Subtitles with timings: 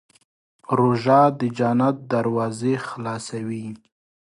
[0.77, 3.67] روژه د جنت دروازې خلاصوي.